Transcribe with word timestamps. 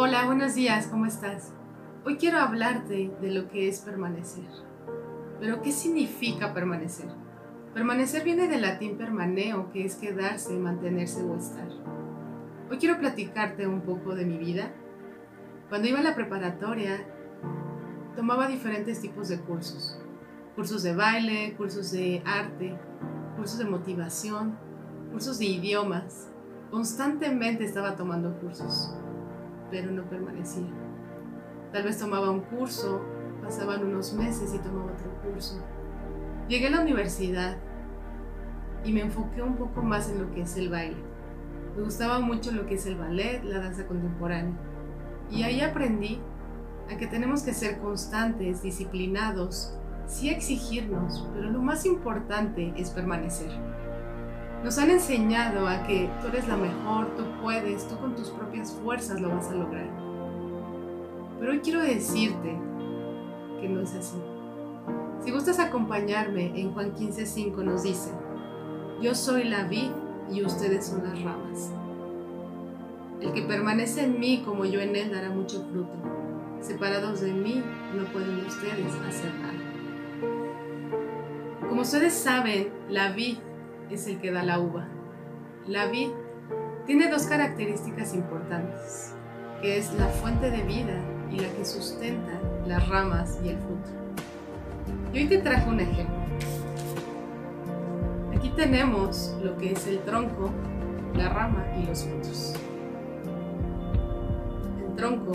Hola, 0.00 0.26
buenos 0.26 0.54
días, 0.54 0.86
¿cómo 0.86 1.06
estás? 1.06 1.52
Hoy 2.04 2.18
quiero 2.18 2.38
hablarte 2.38 3.10
de 3.20 3.32
lo 3.32 3.48
que 3.48 3.66
es 3.66 3.80
permanecer. 3.80 4.44
Pero, 5.40 5.60
¿qué 5.60 5.72
significa 5.72 6.54
permanecer? 6.54 7.08
Permanecer 7.74 8.22
viene 8.22 8.46
del 8.46 8.62
latín 8.62 8.96
permaneo, 8.96 9.72
que 9.72 9.84
es 9.84 9.96
quedarse, 9.96 10.56
mantenerse 10.56 11.24
o 11.24 11.36
estar. 11.36 11.66
Hoy 12.70 12.78
quiero 12.78 13.00
platicarte 13.00 13.66
un 13.66 13.80
poco 13.80 14.14
de 14.14 14.24
mi 14.24 14.38
vida. 14.38 14.70
Cuando 15.68 15.88
iba 15.88 15.98
a 15.98 16.04
la 16.04 16.14
preparatoria, 16.14 17.04
tomaba 18.14 18.46
diferentes 18.46 19.00
tipos 19.00 19.28
de 19.28 19.40
cursos. 19.40 20.00
Cursos 20.54 20.84
de 20.84 20.94
baile, 20.94 21.54
cursos 21.56 21.90
de 21.90 22.22
arte, 22.24 22.78
cursos 23.36 23.58
de 23.58 23.64
motivación, 23.64 24.56
cursos 25.10 25.40
de 25.40 25.46
idiomas. 25.46 26.28
Constantemente 26.70 27.64
estaba 27.64 27.96
tomando 27.96 28.38
cursos, 28.38 28.94
pero 29.70 29.90
no 29.90 30.04
permanecía. 30.04 30.68
Tal 31.72 31.84
vez 31.84 31.98
tomaba 31.98 32.30
un 32.30 32.40
curso, 32.40 33.02
pasaban 33.42 33.84
unos 33.84 34.14
meses 34.14 34.54
y 34.54 34.58
tomaba 34.58 34.92
otro 34.92 35.10
curso. 35.22 35.62
Llegué 36.48 36.68
a 36.68 36.70
la 36.70 36.80
universidad 36.80 37.56
y 38.84 38.92
me 38.92 39.02
enfoqué 39.02 39.42
un 39.42 39.56
poco 39.56 39.82
más 39.82 40.08
en 40.10 40.20
lo 40.20 40.30
que 40.32 40.42
es 40.42 40.56
el 40.56 40.70
baile. 40.70 41.02
Me 41.76 41.82
gustaba 41.82 42.20
mucho 42.20 42.52
lo 42.52 42.66
que 42.66 42.74
es 42.74 42.86
el 42.86 42.96
ballet, 42.96 43.42
la 43.44 43.60
danza 43.60 43.86
contemporánea. 43.86 44.56
Y 45.30 45.42
ahí 45.42 45.60
aprendí 45.60 46.20
a 46.90 46.96
que 46.96 47.06
tenemos 47.06 47.42
que 47.42 47.52
ser 47.52 47.78
constantes, 47.78 48.62
disciplinados, 48.62 49.74
sí 50.06 50.30
exigirnos, 50.30 51.28
pero 51.34 51.50
lo 51.50 51.60
más 51.60 51.84
importante 51.84 52.72
es 52.76 52.90
permanecer. 52.90 53.50
Nos 54.64 54.76
han 54.78 54.90
enseñado 54.90 55.68
a 55.68 55.84
que 55.84 56.10
tú 56.20 56.28
eres 56.28 56.48
la 56.48 56.56
mejor, 56.56 57.14
tú 57.16 57.22
puedes, 57.40 57.86
tú 57.86 57.96
con 57.98 58.16
tus 58.16 58.30
propias 58.30 58.72
fuerzas 58.72 59.20
lo 59.20 59.28
vas 59.28 59.48
a 59.48 59.54
lograr. 59.54 59.88
Pero 61.38 61.52
hoy 61.52 61.60
quiero 61.60 61.80
decirte 61.80 62.58
que 63.60 63.68
no 63.68 63.80
es 63.80 63.94
así. 63.94 64.16
Si 65.24 65.30
gustas 65.30 65.60
acompañarme, 65.60 66.60
en 66.60 66.72
Juan 66.72 66.92
15:5 66.94 67.62
nos 67.62 67.84
dice, 67.84 68.10
yo 69.00 69.14
soy 69.14 69.44
la 69.44 69.64
vid 69.64 69.90
y 70.30 70.44
ustedes 70.44 70.86
son 70.86 71.04
las 71.04 71.22
ramas. 71.22 71.70
El 73.20 73.32
que 73.32 73.42
permanece 73.42 74.04
en 74.04 74.18
mí 74.18 74.42
como 74.44 74.64
yo 74.64 74.80
en 74.80 74.96
él 74.96 75.12
dará 75.12 75.30
mucho 75.30 75.64
fruto. 75.70 75.94
Separados 76.60 77.20
de 77.20 77.32
mí 77.32 77.62
no 77.94 78.04
pueden 78.12 78.44
ustedes 78.44 78.92
hacer 79.06 79.32
nada. 79.34 79.54
Como 81.68 81.82
ustedes 81.82 82.14
saben, 82.14 82.70
la 82.88 83.12
vid 83.12 83.38
es 83.94 84.06
el 84.06 84.20
que 84.20 84.30
da 84.30 84.42
la 84.42 84.58
uva. 84.58 84.86
La 85.66 85.86
vid 85.86 86.10
tiene 86.86 87.10
dos 87.10 87.24
características 87.24 88.14
importantes, 88.14 89.14
que 89.60 89.78
es 89.78 89.92
la 89.94 90.06
fuente 90.06 90.50
de 90.50 90.62
vida 90.62 90.98
y 91.30 91.38
la 91.38 91.48
que 91.52 91.64
sustenta 91.64 92.40
las 92.66 92.88
ramas 92.88 93.38
y 93.44 93.50
el 93.50 93.58
fruto. 93.58 93.90
Y 95.12 95.18
hoy 95.18 95.26
te 95.26 95.38
traje 95.38 95.68
un 95.68 95.80
ejemplo. 95.80 96.16
Aquí 98.34 98.50
tenemos 98.50 99.36
lo 99.42 99.56
que 99.56 99.72
es 99.72 99.86
el 99.86 99.98
tronco, 100.00 100.50
la 101.14 101.28
rama 101.28 101.66
y 101.76 101.86
los 101.86 102.04
frutos. 102.04 102.54
El 104.86 104.94
tronco 104.94 105.32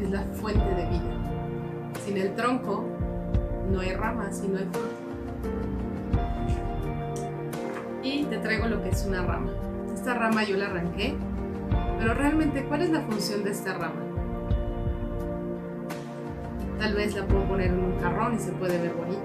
es 0.00 0.10
la 0.10 0.22
fuente 0.34 0.68
de 0.74 0.86
vida. 0.86 1.92
Sin 2.04 2.16
el 2.16 2.34
tronco 2.34 2.84
no 3.70 3.80
hay 3.80 3.94
ramas 3.94 4.42
y 4.44 4.48
no 4.48 4.58
hay 4.58 4.64
fruto. 4.64 4.99
Y 8.02 8.24
te 8.24 8.38
traigo 8.38 8.66
lo 8.66 8.82
que 8.82 8.90
es 8.90 9.04
una 9.06 9.22
rama. 9.22 9.52
Esta 9.92 10.14
rama 10.14 10.44
yo 10.44 10.56
la 10.56 10.66
arranqué, 10.66 11.14
pero 11.98 12.14
realmente 12.14 12.64
¿cuál 12.64 12.82
es 12.82 12.90
la 12.90 13.02
función 13.02 13.44
de 13.44 13.50
esta 13.50 13.74
rama? 13.74 14.00
Tal 16.78 16.94
vez 16.94 17.14
la 17.14 17.26
puedo 17.26 17.44
poner 17.44 17.68
en 17.68 17.78
un 17.78 18.00
jarrón 18.00 18.34
y 18.34 18.38
se 18.38 18.52
puede 18.52 18.80
ver 18.80 18.94
bonita. 18.94 19.20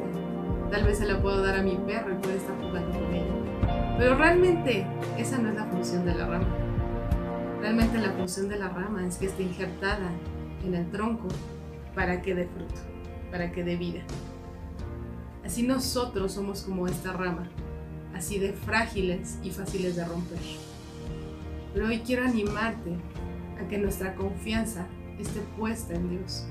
Tal 0.70 0.84
vez 0.84 0.98
se 0.98 1.06
la 1.06 1.22
puedo 1.22 1.42
dar 1.42 1.60
a 1.60 1.64
mi 1.64 1.78
perro 1.78 2.12
y 2.14 2.16
puede 2.16 2.36
estar 2.36 2.56
jugando 2.58 3.00
con 3.00 3.14
ella. 3.14 3.96
Pero 3.98 4.18
realmente 4.18 4.86
esa 5.18 5.38
no 5.38 5.50
es 5.50 5.56
la 5.56 5.64
función 5.66 6.06
de 6.06 6.16
la 6.16 6.28
rama. 6.28 6.48
Realmente 7.62 7.98
la 7.98 8.12
función 8.12 8.50
de 8.50 8.60
la 8.60 8.68
rama 8.68 9.08
es 9.08 9.18
que 9.18 9.28
esté 9.28 9.44
injertada 9.44 10.12
en 10.66 10.76
el 10.76 10.92
tronco 10.92 11.30
para 11.96 12.22
que 12.22 12.36
dé 12.36 12.46
fruto, 12.46 12.82
para 13.32 13.52
que 13.54 13.64
dé 13.64 13.78
vida. 13.78 14.02
Así 15.46 15.64
nosotros 15.64 16.34
somos 16.34 16.64
como 16.64 16.88
esta 16.88 17.14
rama, 17.14 17.48
así 18.16 18.40
de 18.40 18.54
frágiles 18.54 19.38
y 19.44 19.52
fáciles 19.52 19.96
de 19.96 20.06
romper. 20.06 20.40
Pero 21.74 21.88
hoy 21.88 22.00
quiero 22.00 22.24
animarte 22.24 22.96
a 23.64 23.68
que 23.68 23.78
nuestra 23.78 24.16
confianza 24.16 24.88
esté 25.20 25.42
puesta 25.58 25.94
en 25.94 26.10
Dios 26.10 26.48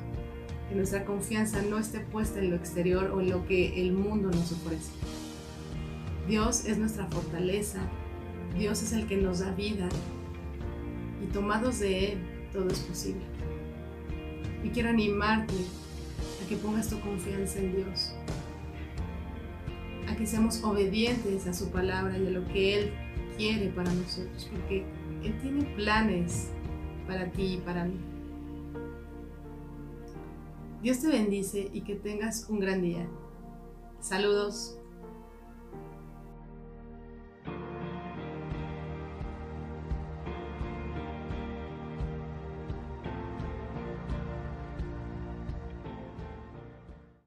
que 0.69 0.75
nuestra 0.75 1.05
confianza 1.05 1.63
no 1.63 1.79
esté 1.79 2.01
puesta 2.01 2.39
en 2.39 2.51
lo 2.51 2.57
exterior 2.57 3.11
o 3.15 3.21
en 3.21 3.31
lo 3.31 3.47
que 3.47 3.81
el 3.81 3.93
mundo 3.93 4.29
nos 4.29 4.53
ofrece. 4.53 4.93
Dios 6.27 6.65
es 6.65 6.79
nuestra 6.79 7.07
fortaleza, 7.07 7.81
Dios 8.57 8.83
es 8.83 8.93
el 8.93 9.07
que 9.07 9.17
nos 9.17 9.41
da 9.41 9.51
vida 9.53 9.89
y 11.23 11.27
tomados 11.33 11.81
de 11.81 12.13
Él 12.13 12.19
todo 12.53 12.69
es 12.69 12.79
posible. 12.81 13.23
Y 14.63 14.71
quiero 14.71 14.89
animarte 14.89 15.55
a 16.43 16.49
que 16.49 16.57
pongas 16.57 16.89
tu 16.89 16.99
confianza 17.01 17.59
en 17.59 17.77
Dios, 17.77 18.15
que 20.17 20.27
seamos 20.27 20.63
obedientes 20.63 21.47
a 21.47 21.55
su 21.55 21.71
palabra 21.71 22.17
y 22.19 22.27
a 22.27 22.31
lo 22.31 22.47
que 22.49 22.79
Él 22.79 22.93
quiere 23.37 23.69
para 23.69 23.93
nosotros, 23.93 24.49
porque 24.51 24.85
Él 25.23 25.39
tiene 25.41 25.65
planes 25.77 26.51
para 27.07 27.31
ti 27.31 27.55
y 27.55 27.57
para 27.59 27.85
mí. 27.85 27.99
Dios 30.83 31.01
te 31.01 31.09
bendice 31.09 31.71
y 31.73 31.81
que 31.81 31.95
tengas 31.95 32.49
un 32.49 32.61
gran 32.61 32.83
día. 32.83 33.09
Saludos. 34.01 34.77